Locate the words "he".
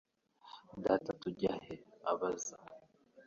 1.65-1.75